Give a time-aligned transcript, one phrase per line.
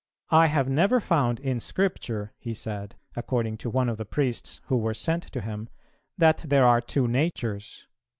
[0.31, 4.77] "'I have never found in Scripture,' he said," according to one of the Priests who
[4.77, 5.69] were sent to him,
[6.17, 7.85] "'that there are two natures.'